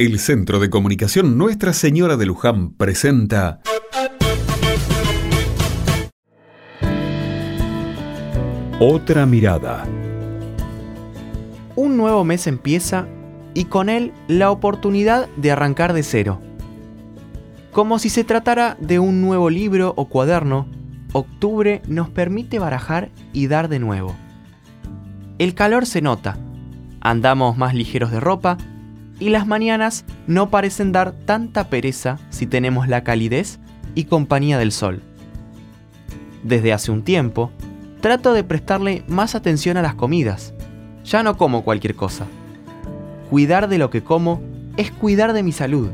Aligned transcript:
El 0.00 0.20
Centro 0.20 0.60
de 0.60 0.70
Comunicación 0.70 1.36
Nuestra 1.36 1.72
Señora 1.72 2.16
de 2.16 2.24
Luján 2.24 2.70
presenta 2.70 3.58
Otra 8.78 9.26
mirada. 9.26 9.84
Un 11.74 11.96
nuevo 11.96 12.22
mes 12.22 12.46
empieza 12.46 13.08
y 13.54 13.64
con 13.64 13.88
él 13.88 14.12
la 14.28 14.52
oportunidad 14.52 15.28
de 15.36 15.50
arrancar 15.50 15.92
de 15.92 16.04
cero. 16.04 16.40
Como 17.72 17.98
si 17.98 18.08
se 18.08 18.22
tratara 18.22 18.76
de 18.78 19.00
un 19.00 19.20
nuevo 19.20 19.50
libro 19.50 19.94
o 19.96 20.04
cuaderno, 20.04 20.68
octubre 21.12 21.82
nos 21.88 22.08
permite 22.08 22.60
barajar 22.60 23.10
y 23.32 23.48
dar 23.48 23.68
de 23.68 23.80
nuevo. 23.80 24.14
El 25.40 25.56
calor 25.56 25.86
se 25.86 26.02
nota, 26.02 26.38
andamos 27.00 27.56
más 27.58 27.74
ligeros 27.74 28.12
de 28.12 28.20
ropa 28.20 28.58
y 29.20 29.30
las 29.30 29.46
mañanas 29.46 30.04
no 30.26 30.50
parecen 30.50 30.92
dar 30.92 31.12
tanta 31.12 31.68
pereza 31.68 32.18
si 32.30 32.46
tenemos 32.46 32.88
la 32.88 33.02
calidez 33.04 33.58
y 33.94 34.04
compañía 34.04 34.58
del 34.58 34.72
sol. 34.72 35.02
Desde 36.42 36.72
hace 36.72 36.90
un 36.90 37.02
tiempo, 37.02 37.50
trato 38.00 38.32
de 38.32 38.44
prestarle 38.44 39.04
más 39.08 39.34
atención 39.34 39.76
a 39.76 39.82
las 39.82 39.94
comidas. 39.94 40.54
Ya 41.04 41.22
no 41.22 41.36
como 41.36 41.64
cualquier 41.64 41.94
cosa. 41.94 42.26
Cuidar 43.30 43.68
de 43.68 43.78
lo 43.78 43.90
que 43.90 44.02
como 44.02 44.40
es 44.76 44.90
cuidar 44.90 45.32
de 45.32 45.42
mi 45.42 45.52
salud. 45.52 45.90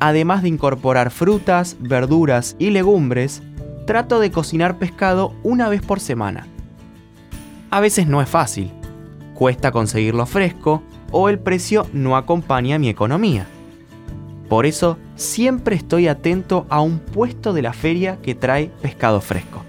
Además 0.00 0.42
de 0.42 0.48
incorporar 0.48 1.10
frutas, 1.10 1.76
verduras 1.78 2.56
y 2.58 2.70
legumbres, 2.70 3.42
trato 3.86 4.18
de 4.18 4.32
cocinar 4.32 4.78
pescado 4.78 5.34
una 5.42 5.68
vez 5.68 5.82
por 5.82 6.00
semana. 6.00 6.46
A 7.70 7.80
veces 7.80 8.06
no 8.06 8.20
es 8.20 8.28
fácil, 8.28 8.70
cuesta 9.34 9.70
conseguirlo 9.70 10.26
fresco 10.26 10.82
o 11.12 11.28
el 11.28 11.38
precio 11.38 11.86
no 11.92 12.16
acompaña 12.16 12.78
mi 12.78 12.88
economía. 12.88 13.46
Por 14.48 14.66
eso 14.66 14.98
siempre 15.14 15.76
estoy 15.76 16.08
atento 16.08 16.66
a 16.68 16.80
un 16.80 16.98
puesto 16.98 17.52
de 17.52 17.62
la 17.62 17.72
feria 17.72 18.18
que 18.20 18.34
trae 18.34 18.70
pescado 18.82 19.20
fresco. 19.20 19.62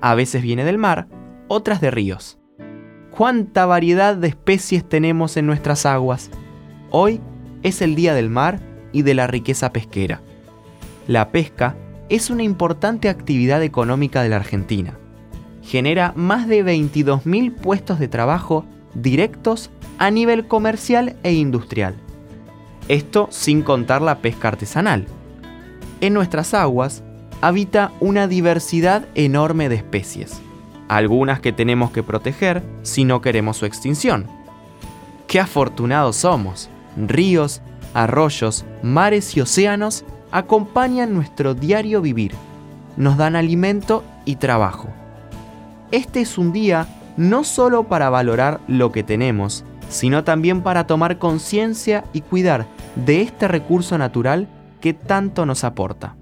A 0.00 0.14
veces 0.14 0.42
viene 0.42 0.64
del 0.64 0.78
mar, 0.78 1.06
otras 1.48 1.80
de 1.80 1.90
ríos. 1.90 2.38
¿Cuánta 3.10 3.66
variedad 3.66 4.16
de 4.16 4.28
especies 4.28 4.88
tenemos 4.88 5.36
en 5.36 5.46
nuestras 5.46 5.84
aguas? 5.84 6.30
Hoy 6.90 7.20
es 7.62 7.82
el 7.82 7.94
Día 7.94 8.14
del 8.14 8.30
Mar 8.30 8.60
y 8.92 9.02
de 9.02 9.14
la 9.14 9.26
riqueza 9.26 9.72
pesquera. 9.72 10.20
La 11.06 11.30
pesca 11.30 11.76
es 12.08 12.30
una 12.30 12.42
importante 12.42 13.08
actividad 13.08 13.62
económica 13.62 14.22
de 14.22 14.30
la 14.30 14.36
Argentina. 14.36 14.98
Genera 15.62 16.12
más 16.16 16.48
de 16.48 16.64
22.000 16.64 17.54
puestos 17.54 17.98
de 17.98 18.08
trabajo 18.08 18.64
directos 18.94 19.70
a 20.02 20.10
nivel 20.10 20.48
comercial 20.48 21.14
e 21.22 21.32
industrial. 21.32 21.94
Esto 22.88 23.28
sin 23.30 23.62
contar 23.62 24.02
la 24.02 24.18
pesca 24.18 24.48
artesanal. 24.48 25.06
En 26.00 26.12
nuestras 26.12 26.54
aguas 26.54 27.04
habita 27.40 27.92
una 28.00 28.26
diversidad 28.26 29.06
enorme 29.14 29.68
de 29.68 29.76
especies, 29.76 30.40
algunas 30.88 31.38
que 31.38 31.52
tenemos 31.52 31.92
que 31.92 32.02
proteger 32.02 32.64
si 32.82 33.04
no 33.04 33.20
queremos 33.20 33.58
su 33.58 33.64
extinción. 33.64 34.26
¡Qué 35.28 35.38
afortunados 35.38 36.16
somos! 36.16 36.68
Ríos, 36.96 37.62
arroyos, 37.94 38.64
mares 38.82 39.36
y 39.36 39.40
océanos 39.40 40.04
acompañan 40.32 41.14
nuestro 41.14 41.54
diario 41.54 42.02
vivir, 42.02 42.32
nos 42.96 43.16
dan 43.16 43.36
alimento 43.36 44.02
y 44.24 44.34
trabajo. 44.34 44.88
Este 45.92 46.22
es 46.22 46.38
un 46.38 46.52
día 46.52 46.88
no 47.16 47.44
solo 47.44 47.84
para 47.84 48.10
valorar 48.10 48.58
lo 48.66 48.90
que 48.90 49.04
tenemos, 49.04 49.64
sino 49.92 50.24
también 50.24 50.62
para 50.62 50.86
tomar 50.86 51.18
conciencia 51.18 52.04
y 52.12 52.22
cuidar 52.22 52.66
de 52.96 53.20
este 53.20 53.46
recurso 53.46 53.98
natural 53.98 54.48
que 54.80 54.94
tanto 54.94 55.46
nos 55.46 55.64
aporta. 55.64 56.16